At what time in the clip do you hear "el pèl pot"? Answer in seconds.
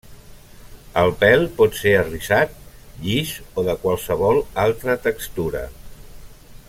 1.01-1.77